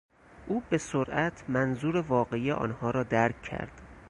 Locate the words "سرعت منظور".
0.77-1.97